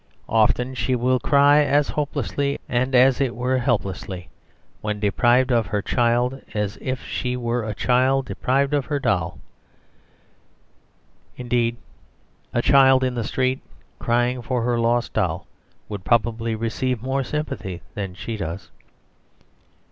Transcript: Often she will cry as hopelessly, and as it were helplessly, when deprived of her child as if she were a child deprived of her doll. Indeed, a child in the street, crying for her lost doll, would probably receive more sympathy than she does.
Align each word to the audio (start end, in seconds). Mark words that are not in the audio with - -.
Often 0.29 0.73
she 0.73 0.95
will 0.95 1.19
cry 1.19 1.63
as 1.63 1.89
hopelessly, 1.89 2.59
and 2.67 2.95
as 2.95 3.21
it 3.21 3.35
were 3.35 3.59
helplessly, 3.59 4.29
when 4.81 4.99
deprived 4.99 5.51
of 5.51 5.67
her 5.67 5.83
child 5.83 6.41
as 6.55 6.75
if 6.81 7.05
she 7.05 7.37
were 7.37 7.63
a 7.63 7.75
child 7.75 8.25
deprived 8.25 8.73
of 8.73 8.85
her 8.85 8.97
doll. 8.97 9.37
Indeed, 11.37 11.77
a 12.51 12.63
child 12.63 13.03
in 13.03 13.13
the 13.13 13.23
street, 13.23 13.61
crying 13.99 14.41
for 14.41 14.63
her 14.63 14.79
lost 14.79 15.13
doll, 15.13 15.45
would 15.87 16.03
probably 16.03 16.55
receive 16.55 17.03
more 17.03 17.23
sympathy 17.23 17.83
than 17.93 18.15
she 18.15 18.37
does. 18.37 18.71